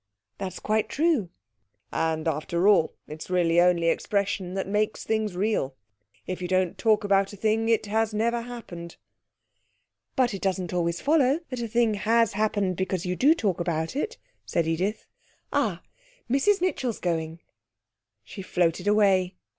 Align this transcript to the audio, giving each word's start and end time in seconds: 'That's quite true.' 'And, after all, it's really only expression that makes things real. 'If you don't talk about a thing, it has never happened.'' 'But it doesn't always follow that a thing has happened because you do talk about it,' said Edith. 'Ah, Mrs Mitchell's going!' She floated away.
'That's 0.39 0.57
quite 0.59 0.89
true.' 0.89 1.29
'And, 1.93 2.27
after 2.27 2.67
all, 2.67 2.95
it's 3.07 3.29
really 3.29 3.61
only 3.61 3.87
expression 3.87 4.55
that 4.55 4.67
makes 4.67 5.03
things 5.03 5.35
real. 5.35 5.75
'If 6.25 6.41
you 6.41 6.47
don't 6.47 6.75
talk 6.75 7.03
about 7.03 7.33
a 7.33 7.35
thing, 7.37 7.69
it 7.69 7.85
has 7.85 8.11
never 8.11 8.41
happened.'' 8.41 8.95
'But 10.15 10.33
it 10.33 10.41
doesn't 10.41 10.73
always 10.73 10.99
follow 11.01 11.41
that 11.51 11.61
a 11.61 11.67
thing 11.67 11.93
has 11.93 12.33
happened 12.33 12.77
because 12.77 13.05
you 13.05 13.15
do 13.15 13.35
talk 13.35 13.59
about 13.59 13.95
it,' 13.95 14.17
said 14.43 14.65
Edith. 14.67 15.05
'Ah, 15.53 15.83
Mrs 16.27 16.61
Mitchell's 16.61 16.97
going!' 16.97 17.39
She 18.23 18.41
floated 18.41 18.87
away. 18.87 19.35